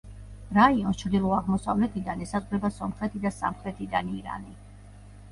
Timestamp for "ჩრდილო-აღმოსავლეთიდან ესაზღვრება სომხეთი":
1.01-3.21